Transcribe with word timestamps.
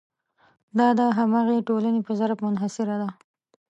دا 0.77 0.87
د 0.99 1.01
همغې 1.17 1.57
ټولنې 1.67 2.01
په 2.07 2.11
ظرف 2.19 2.37
منحصره 2.45 2.95
ده. 3.01 3.09